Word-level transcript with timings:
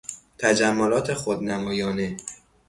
تجملات 0.37 1.13
خودنمایانه 1.13 2.17